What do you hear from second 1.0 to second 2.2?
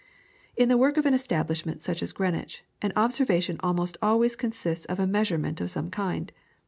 an establishment such as